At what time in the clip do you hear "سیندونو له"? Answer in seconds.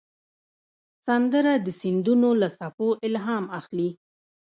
1.79-2.47